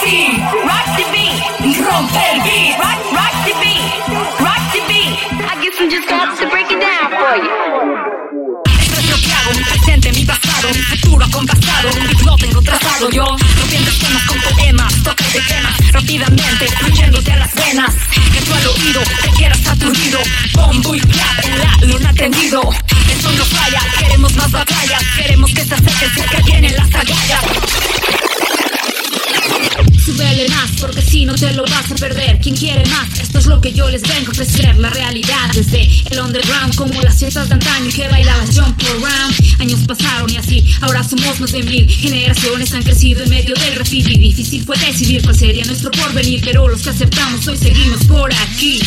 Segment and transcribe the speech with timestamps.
[0.00, 1.44] Rock the beat,
[1.76, 3.84] rompe el beat, rock, rock the beat,
[4.40, 5.12] rock the beat.
[5.44, 7.52] I guess I'm just gonna have to break it down for you.
[9.54, 11.90] Mi presente, mi pasado, mi futuro acompasado,
[12.24, 13.26] lo tengo trazado yo,
[13.58, 17.94] rompiendo esquemas con poemas, toques de rápidamente, fluyéndote a las venas,
[18.32, 20.20] que tú al oído te quieras aturdido,
[20.54, 22.62] bombo y clap en la luna tendido,
[23.06, 27.99] eso no falla, queremos más batallas, queremos que se acerquen que vienen las agallas.
[30.80, 32.40] Porque si no te lo vas a perder.
[32.40, 33.18] ¿Quién quiere más?
[33.20, 34.76] Esto es lo que yo les vengo a ofrecer.
[34.78, 39.60] La realidad desde el underground, como las fiestas de antaño que bailabas jump around.
[39.60, 41.88] Años pasaron y así, ahora somos más de mil.
[41.88, 44.16] Generaciones han crecido en medio del graffiti.
[44.16, 48.80] Difícil fue decidir cuál sería nuestro porvenir, pero los que aceptamos hoy seguimos por aquí.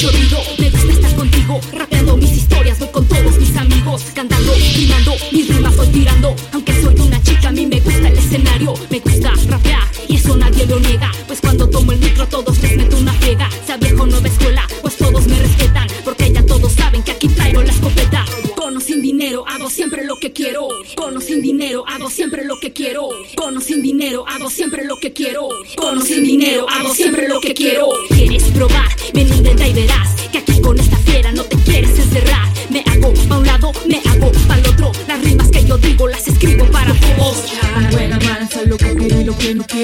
[0.00, 4.54] Mucho ruido, me gusta estar contigo Rapeando mis historias, voy con todos mis amigos Cantando,
[4.74, 6.34] rimando, mis rimas voy tirando.
[6.52, 10.34] Aunque soy una chica, a mí me gusta el escenario Me gusta rapear, y eso
[10.38, 11.12] nadie lo niega.
[11.26, 14.96] Pues cuando tomo el micro todos les meto una pega Sea viejo nueva escuela, pues
[14.96, 18.24] todos me respetan Porque ya todos saben que aquí traigo la escopeta.
[18.56, 20.68] Con o sin dinero, hago siempre lo que quiero.
[20.94, 23.08] Con o sin dinero, hago siempre lo que quiero.
[23.34, 25.48] Con o sin dinero, hago siempre lo que quiero.
[25.76, 26.99] Con o sin dinero, hago siempre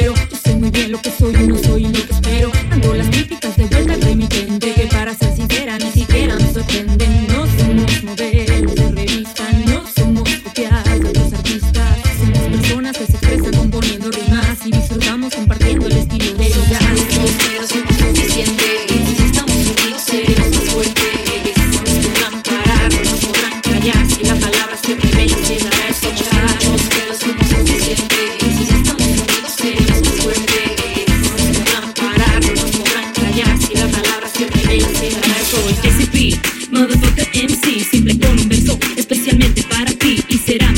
[0.06, 0.28] quiero.
[0.30, 2.52] Yo sé muy bien lo que soy y no soy y lo que espero.
[2.70, 3.15] Ando las
[40.28, 40.72] y será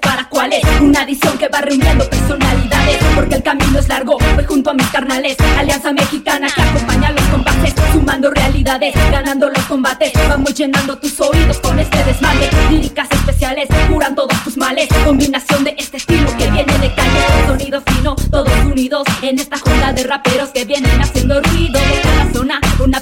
[0.00, 2.98] para cuales Una adición que va reuniendo personalidades.
[3.14, 5.36] Porque el camino es largo, voy junto a mis carnales.
[5.58, 10.12] Alianza mexicana que acompaña los compases Sumando realidades, ganando los combates.
[10.28, 12.50] Vamos llenando tus oídos con este desmadre.
[12.70, 14.88] Líricas especiales, curan todos tus males.
[15.04, 17.46] Combinación de este estilo que viene de calle.
[17.46, 22.32] Sonido fino, todos unidos En esta jornada de raperos que vienen haciendo ruido De cada
[22.32, 22.59] zona,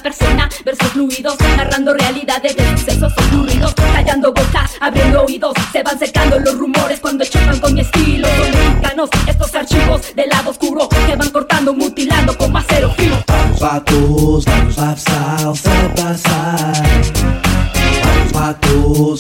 [0.08, 6.38] persona, versos fluidos Narrando realidades de sucesos ocurridos Callando bocas, abriendo oídos Se van secando
[6.38, 11.16] los rumores cuando chocan con mi estilo Son mexicanos estos archivos del lado oscuro Que
[11.16, 13.16] van cortando, mutilando con acero fino
[13.60, 14.44] Vatos.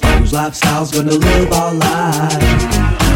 [0.02, 3.07] Varios vatos, gonna live our lives.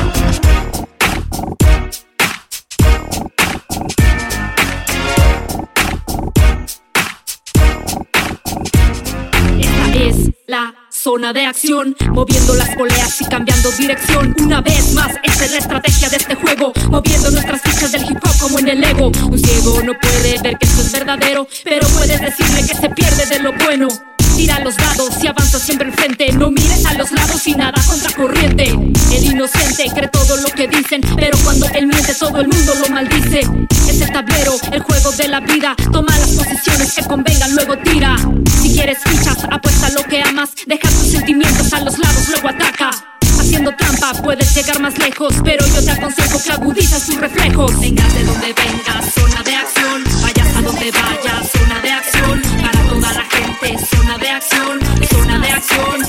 [11.03, 14.37] Zona de acción, moviendo las poleas y cambiando dirección.
[14.39, 18.19] Una vez más, esta es la estrategia de este juego, moviendo nuestras fichas del hip
[18.23, 19.11] hop como en el ego.
[19.29, 23.27] Un ciego no puede ver que esto es verdadero, pero puedes decirle que se pierde
[23.27, 23.89] de lo bueno.
[24.37, 26.33] Tira los dados y avanza siempre al frente.
[26.33, 28.65] No mires a los lados y nada contra corriente.
[28.65, 32.89] El inocente cree todo lo que dicen, pero cuando él miente, todo el mundo lo
[32.89, 33.41] maldice.
[33.89, 35.75] Es el tablero, el juego de la vida.
[35.93, 38.17] Toma las posiciones que convengan, luego tira.
[38.63, 40.51] Si quieres fichas, apuesta lo que amas.
[40.67, 42.91] Deja sentimientos a los lados, luego ataca.
[43.39, 47.79] Haciendo trampa puedes llegar más lejos, pero yo te aconsejo que agudices tus reflejos.
[47.81, 50.05] Vengas de donde vengas, zona de acción.
[50.23, 52.43] Vayas a donde vayas, zona de acción.
[52.63, 54.81] Para toda la gente, zona de acción.
[55.11, 56.02] Zona de acción,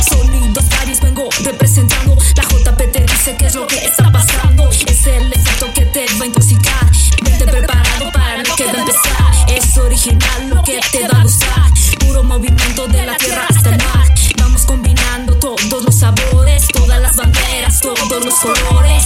[0.00, 2.16] Sonidos varios vengo representando.
[2.36, 4.68] La JP te dice qué es lo que está pasando.
[4.70, 6.90] Es el efecto que te va a intoxicar.
[7.22, 9.52] Vente preparado para lo que va a.
[9.52, 11.72] Es original lo que te va a gustar.
[12.00, 14.14] Puro movimiento de la tierra hasta el mar.
[14.38, 19.04] Vamos combinando todos los sabores, todas las banderas, todos los colores.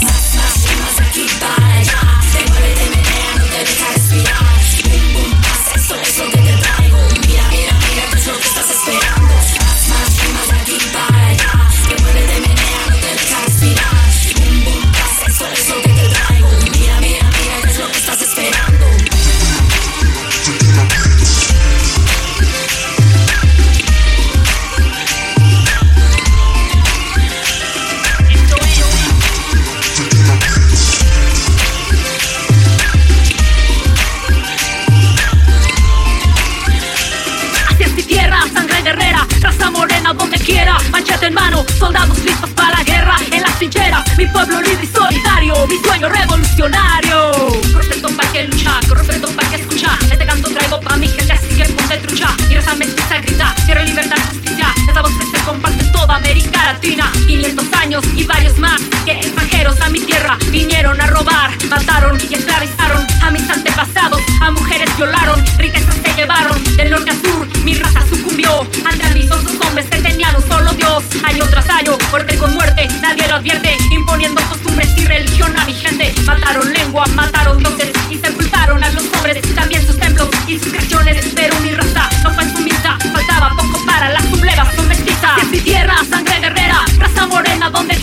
[61.69, 67.15] Mataron y esclavizaron a mis antepasados, a mujeres violaron, riquezas se llevaron, del norte a
[67.15, 71.05] sur, mi raza sucumbió ante ambiciosos hombres que tenían un solo Dios.
[71.25, 75.75] Año tras año, muerte con muerte, nadie lo advierte, imponiendo costumbres y religión a mi
[75.75, 76.13] gente.
[76.25, 77.92] Mataron lengua, mataron dioses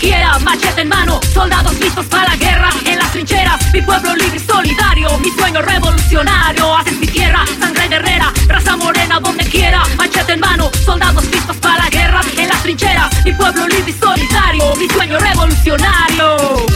[0.00, 2.70] donde quiera, machete en mano, soldados listos para la guerra.
[2.86, 6.76] En las trincheras, mi pueblo libre y solidario, mi sueño revolucionario.
[6.76, 11.84] Haces mi tierra, sangre guerrera, raza morena donde quiera, machete en mano, soldados listos para
[11.84, 12.20] la guerra.
[12.36, 16.69] En las trincheras, mi pueblo libre y solidario, mi sueño revolucionario.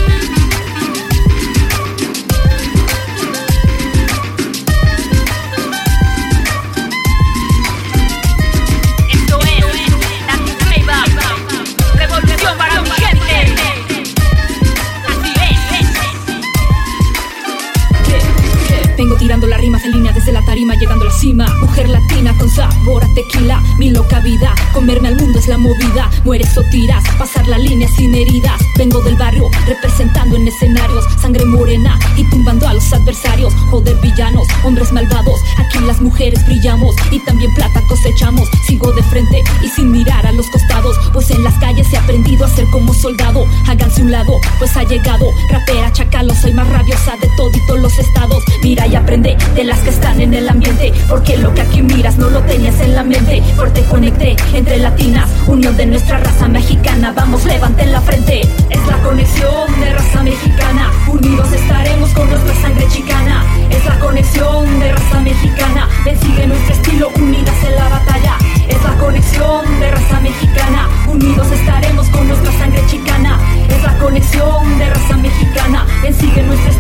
[21.33, 24.55] Mujer latina con sabor a tequila, mi loca vida.
[24.75, 26.11] Comerme al mundo es la movida.
[26.23, 28.61] Mueres o tiras, pasar la línea sin heridas.
[28.77, 31.03] Vengo del barrio, representando en escenarios.
[31.23, 33.55] Sangre morena y tumbando a los adversarios.
[33.71, 35.41] Joder, villanos, hombres malvados.
[35.57, 38.47] Aquí las mujeres brillamos y también plata cosechamos.
[38.67, 40.95] Sigo de frente y sin mirar a los costados.
[41.15, 43.47] Pues en las calles he aprendido a ser como soldado.
[43.67, 45.25] Háganse un lado, pues ha llegado.
[45.49, 48.45] Rapera, chacalo, soy más rabiosa de toditos los estados.
[48.63, 50.93] Mira y aprende de las que están en el ambiente.
[51.15, 53.41] Porque lo que aquí miras no lo tenías en la mente.
[53.55, 57.13] Fuerte conecté entre latinas, unión de nuestra raza mexicana.
[57.15, 58.41] Vamos, levanten la frente.
[58.41, 60.91] Es la conexión de raza mexicana.
[61.07, 63.45] Unidos estaremos con nuestra sangre chicana.
[63.71, 65.89] Es la conexión de raza mexicana.
[66.21, 68.37] Sigue nuestro estilo, unidas en la batalla.
[68.69, 70.89] Es la conexión de raza mexicana.
[71.07, 73.39] Unidos estaremos con nuestra sangre chicana.
[73.69, 75.87] Es la conexión de raza mexicana.
[76.19, 76.73] Sigue nuestro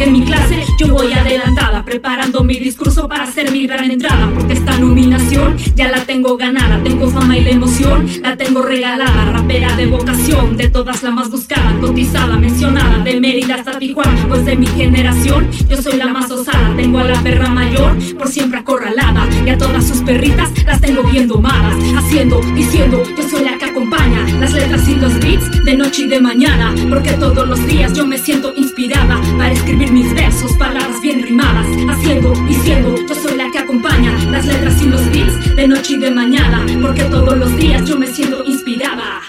[0.00, 4.30] Porque en mi clase yo voy adelantada, preparando mi discurso para hacer mi gran entrada.
[4.34, 6.82] Porque esta nominación ya la tengo ganada.
[6.82, 9.30] Tengo fama y la emoción la tengo regalada.
[9.30, 14.26] Rapera de vocación, de todas la más buscada, cotizada, mencionada, de Mérida hasta Tijuana.
[14.26, 16.74] Pues de mi generación yo soy la más osada.
[16.76, 19.28] Tengo a la perra mayor por siempre acorralada.
[19.44, 21.76] Y a todas sus perritas las tengo bien domadas.
[21.94, 26.08] Haciendo, diciendo, yo soy la que acompaña las letras y los beats de noche y
[26.08, 26.74] de mañana.
[26.88, 31.66] Porque todos los días yo me siento inspirada para escribir mis versos, palabras bien rimadas.
[31.88, 35.98] Haciendo, diciendo, yo soy la que acompaña las letras y los beats de noche y
[35.98, 36.64] de mañana.
[36.80, 39.20] Porque todos los días yo me siento inspirada.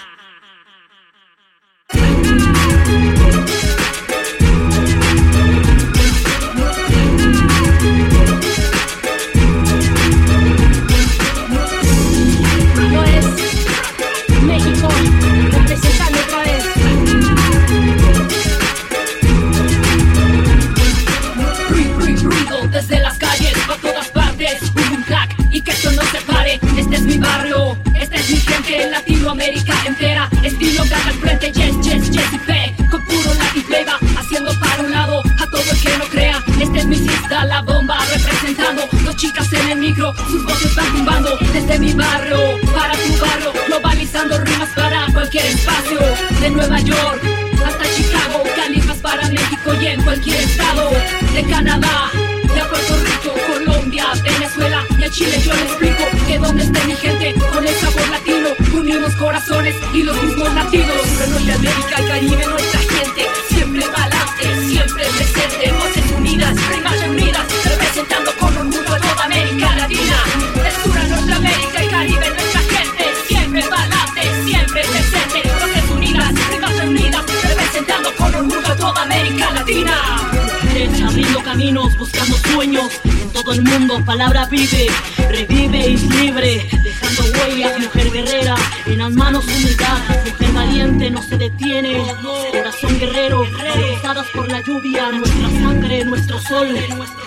[40.74, 45.98] Van tumbando Desde mi barrio, para tu barrio Globalizando rimas para cualquier espacio
[46.40, 50.90] De Nueva York hasta Chicago, califas para México y en cualquier estado
[51.32, 56.64] de Canadá, de Puerto Rico, Colombia, Venezuela y a Chile yo les explico que donde
[56.64, 61.18] esté mi gente con el sabor latino unimos corazones y los mismos latidos.
[61.18, 68.51] De Norteamérica Caribe nuestra gente siempre pa'lante, siempre presente, voces unidas, rimas unidas, representando con
[79.72, 80.30] Latina.
[80.74, 84.04] Derecha, abriendo caminos, buscando sueños en todo el mundo.
[84.04, 84.88] Palabra vive,
[85.30, 87.80] revive y libre, dejando huellas.
[87.80, 88.54] Mujer guerrera,
[88.86, 89.98] en las manos humildad.
[90.26, 92.02] Mujer valiente, no se detiene.
[92.50, 95.10] Corazón guerrero, rozadas por la lluvia.
[95.10, 96.68] Nuestra sangre, nuestro sol,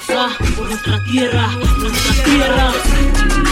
[0.09, 1.49] ah, por nuestra tierra,
[1.79, 3.44] nuestra tierra.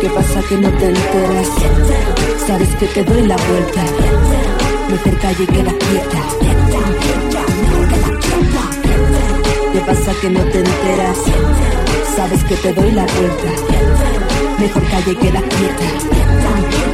[0.00, 1.48] ¿Qué pasa que no te enteras?
[2.46, 3.84] Sabes que te doy la vuelta.
[4.90, 6.22] Mejor calle y queda quieta.
[9.72, 11.18] ¿Qué pasa que no te enteras?
[12.16, 13.52] Sabes que te doy la vuelta.
[14.58, 16.89] Mejor calle y queda quieta.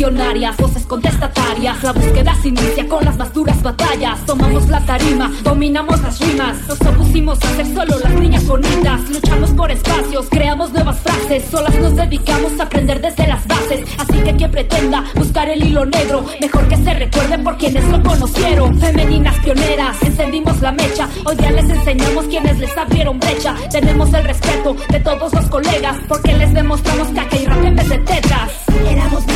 [0.00, 6.00] Voces contestatarias La búsqueda se inicia con las más duras batallas Tomamos la tarima, dominamos
[6.00, 10.98] las rimas Nos opusimos a ser solo las niñas bonitas Luchamos por espacios, creamos nuevas
[11.00, 15.62] frases Solas nos dedicamos a aprender desde las bases Así que quien pretenda buscar el
[15.62, 21.10] hilo negro Mejor que se recuerde por quienes lo conocieron Femeninas pioneras, encendimos la mecha
[21.26, 25.98] Hoy día les enseñamos quienes les abrieron brecha Tenemos el respeto de todos los colegas
[26.08, 28.50] Porque les demostramos que aquí hay rap en vez de tetras.
[28.88, 29.29] Éramos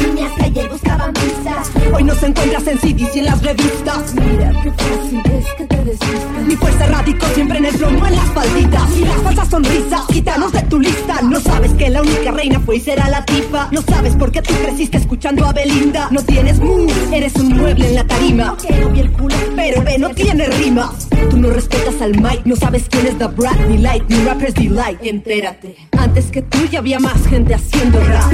[1.94, 4.14] Hoy nos encuentras en CDs y en las revistas.
[4.14, 6.44] Mira qué fácil es que te desvistas.
[6.44, 8.96] Mi fuerza radicó siempre en el plomo en las falditas.
[8.96, 11.22] Y las falsas sonrisas, quítanos de tu lista.
[11.22, 13.68] No sabes que la única reina fue y será la tifa.
[13.70, 16.08] No sabes por qué tú creciste escuchando a Belinda.
[16.10, 18.56] No tienes mood, eres un mueble en la tarima.
[18.80, 19.36] No vi el culo.
[19.54, 20.92] Pero ve, no tiene rima.
[21.30, 24.54] Tú no respetas al Mike, no sabes quién es The Brat ni Light, ni Rappers
[24.54, 24.98] Delight.
[25.00, 28.32] Entérate, antes que tú ya había más gente haciendo rap.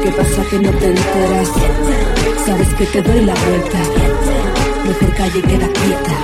[0.00, 2.17] ¿Qué pasa que no te enteras?
[2.48, 3.78] Sabes que te doy la vuelta.
[4.86, 6.16] Mejor calle queda quieta.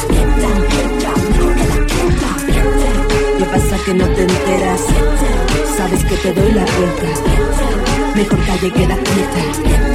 [3.39, 4.81] ¿Qué pasa que no te enteras?
[5.77, 8.17] Sabes que te doy la vuelta.
[8.17, 9.94] Mejor calle queda quieta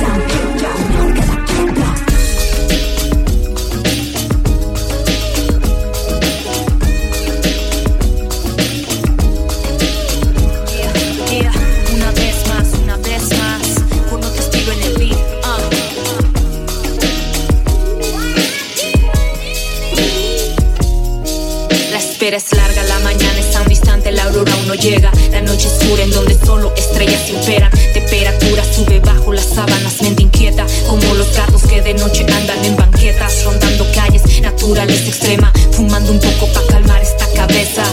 [24.79, 25.12] llega.
[25.31, 27.71] La noche oscura en donde solo estrellas imperan.
[27.93, 32.63] Te temperatura sube bajo las sábanas, mente inquieta, como los gatos que de noche andan
[32.65, 37.83] en banquetas, rondando calles, naturales extrema, fumando un poco para calmar esta cabeza.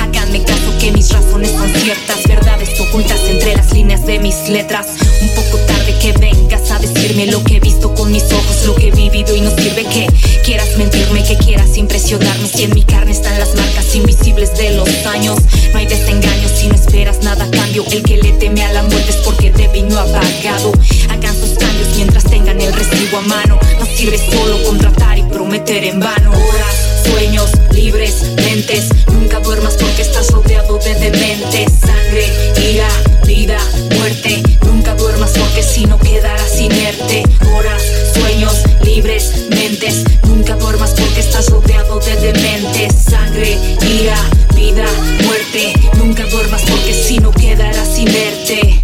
[0.00, 4.86] Háganme caso que mis razones son ciertas, verdades ocultas entre las líneas de mis letras.
[23.24, 23.58] Mano.
[23.78, 26.30] No sirve solo contratar y prometer en vano.
[26.30, 28.88] Horas, sueños, libres, mentes.
[29.12, 31.72] Nunca duermas porque estás rodeado de dementes.
[31.80, 32.26] Sangre,
[32.70, 32.88] ira,
[33.26, 33.58] vida,
[33.96, 34.42] muerte.
[34.62, 37.22] Nunca duermas porque si no quedarás inerte.
[37.54, 37.82] Horas,
[38.14, 40.04] sueños, libres, mentes.
[40.24, 42.94] Nunca duermas porque estás rodeado de dementes.
[43.08, 43.58] Sangre,
[44.00, 44.16] ira,
[44.54, 44.86] vida,
[45.24, 45.72] muerte.
[45.98, 48.83] Nunca duermas porque si no quedarás inerte.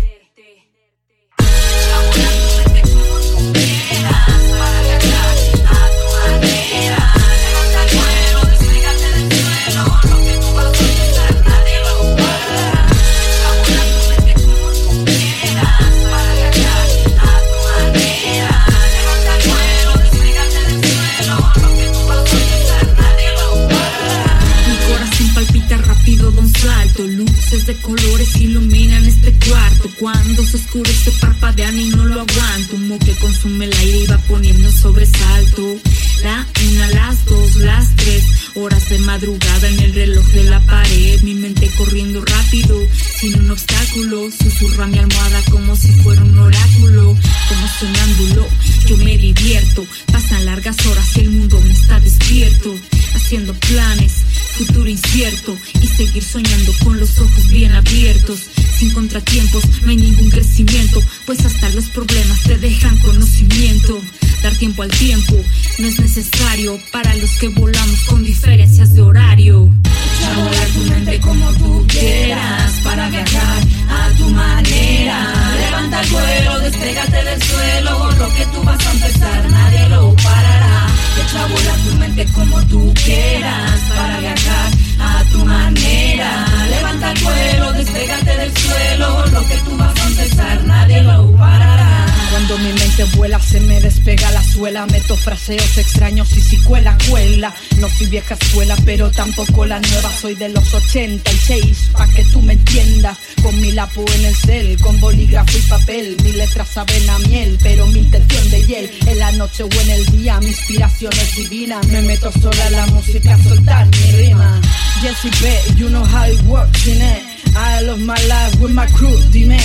[30.30, 32.76] Cuando se oscurece parpadean y no lo aguanto.
[32.76, 35.76] Humo que consume el aire y va poniendo en sobresalto.
[36.22, 38.22] La una, las dos, las tres
[38.54, 41.20] horas de madrugada en el reloj de la pared.
[41.22, 42.80] Mi mente corriendo rápido,
[43.18, 44.30] sin un obstáculo.
[44.30, 47.16] Susurra mi almohada como si fuera un oráculo.
[47.48, 48.46] Como sonámbulo,
[48.86, 49.84] yo me divierto.
[50.12, 52.72] Pasan largas horas y el mundo me está despierto.
[53.14, 54.12] Haciendo planes,
[54.56, 55.56] futuro incierto.
[55.82, 58.42] Y seguir soñando con los ojos bien abiertos.
[58.80, 61.02] Sin contratiempos, no hay ningún crecimiento.
[61.26, 64.00] Pues hasta los problemas te dejan conocimiento.
[64.42, 65.36] Dar tiempo al tiempo
[65.78, 69.68] no es necesario para los que volamos con diferencias de horario.
[70.16, 75.30] Echa a volar tu mente como tú quieras para viajar a tu manera.
[75.60, 78.10] Levanta el vuelo, despégate del suelo.
[78.12, 80.89] Lo que tú vas a empezar, nadie lo parará.
[81.22, 86.46] Echa a tu mente como tú quieras para viajar a tu manera.
[86.70, 89.26] Levanta el vuelo, despégate del suelo.
[89.26, 91.89] Lo que tú vas a empezar, nadie lo parará.
[92.30, 94.86] Cuando mi mente vuela se me despega la suela.
[94.86, 97.52] Meto fraseos extraños y si cuela, cuela.
[97.78, 100.10] No soy vieja escuela pero tampoco la nueva.
[100.12, 103.18] Soy de los 86 pa' que tú me entiendas.
[103.42, 106.16] Con mi lapo en el cel, con bolígrafo y papel.
[106.22, 108.90] Mis letras saben a miel pero mi intención de hiel.
[109.06, 111.80] En la noche o en el día mi inspiración es divina.
[111.88, 114.60] Me meto sola en la música a soltar mi rima.
[115.02, 117.22] Jessie B, you know how it works in it
[117.56, 119.58] I love my life with my crew, dime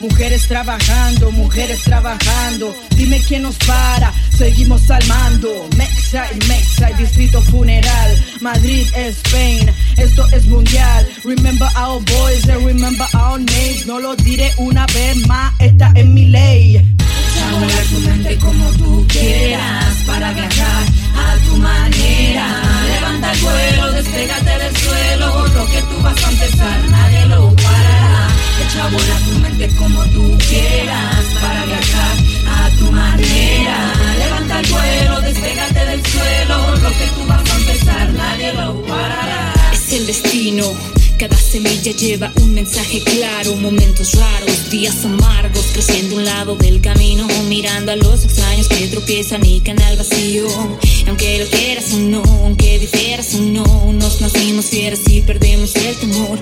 [0.00, 2.74] Mujeres trabajando, mujeres trabajando.
[2.96, 5.68] Dime quién nos para, seguimos al mando.
[5.76, 8.24] Mexide, Mexide, distrito funeral.
[8.40, 11.06] Madrid, Spain, esto es mundial.
[11.24, 13.86] Remember our boys and remember our names.
[13.86, 16.82] No lo diré una vez más, esta es mi ley.
[45.04, 49.96] Amargos, creciendo un lado del camino, mirando a los extraños que tropiezan y caen al
[49.96, 50.46] vacío.
[51.06, 55.96] Aunque lo quieras o no, aunque difieras o no, nos nacimos fieras y perdemos el
[55.96, 56.40] temor.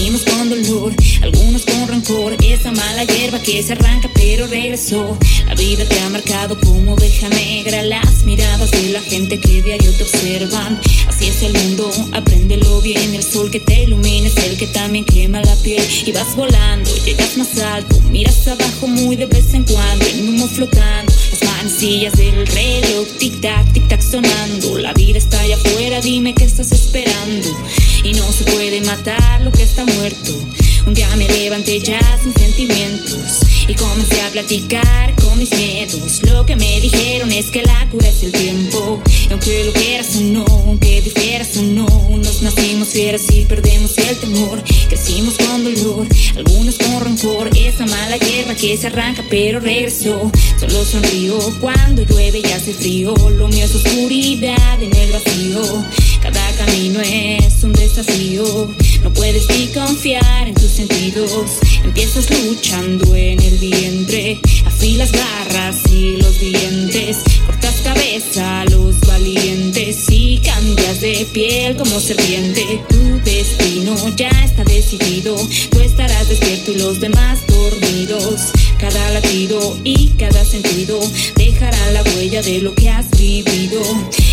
[0.00, 5.18] Crecimos con dolor, algunos con rancor, esa mala hierba que se arranca pero regresó.
[5.46, 9.92] La vida te ha marcado como oveja negra, las miradas de la gente que diario
[9.92, 10.80] te observan.
[11.06, 15.04] Así es el mundo, apréndelo bien, el sol que te ilumina es el que también
[15.04, 15.84] quema la piel.
[16.06, 20.48] Y vas volando, llegas más alto, miras abajo muy de vez en cuando, en humo
[20.48, 21.09] flotando,
[21.62, 26.32] las manecillas del reloj, tic tac, tic tac sonando, la vida está allá afuera, dime
[26.32, 27.48] qué estás esperando
[28.02, 30.32] y no se puede matar lo que está muerto.
[30.86, 36.22] Un día me levanté ya sin sentimientos y comencé a platicar con mis miedos.
[36.22, 39.02] Lo que me dijeron es que la cura es el tiempo.
[39.28, 43.96] Y aunque lo quieras o no, aunque difieras o no, nos nacimos fieras y perdemos
[43.98, 44.62] el temor.
[44.88, 47.50] Crecimos con dolor, algunos con rancor.
[47.56, 50.30] Esa mala hierba que se arranca pero regresó.
[50.58, 53.14] Solo sonrío cuando llueve y hace frío.
[53.14, 55.84] Lo mío es oscuridad en el vacío.
[56.66, 58.44] Camino es un desafío.
[59.02, 61.32] No puedes ni confiar en tus sentidos.
[61.82, 64.38] Empiezas luchando en el vientre.
[64.66, 67.16] Afilas garras y los dientes.
[67.46, 70.04] Cortas cabeza a los valientes.
[70.10, 72.82] Y cambias de piel como serpiente.
[72.90, 75.36] Tu destino ya está decidido.
[75.70, 78.52] Tú estarás despierto y los demás dormidos.
[78.78, 81.00] Cada latido y cada sentido
[81.60, 83.82] dejará la huella de lo que has vivido.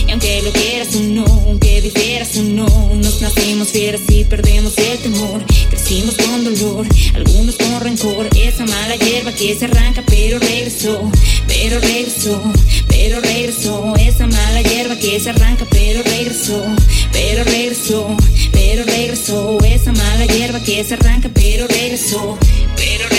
[0.08, 4.78] Y aunque lo quieras o no, aunque difieras o no, nos nacimos fieras y perdemos
[4.78, 5.44] el temor.
[5.70, 8.30] Crecimos con dolor, algunos con rencor.
[8.36, 11.12] Esa mala hierba que se arranca, pero regresó,
[11.48, 12.42] pero regresó,
[12.88, 13.94] pero regresó.
[13.98, 16.64] Esa mala hierba que se arranca, pero regresó,
[17.12, 18.18] pero regresó,
[18.54, 19.58] pero regresó.
[19.66, 22.38] Esa mala hierba que se arranca, pero regresó,
[22.78, 23.17] pero regresó.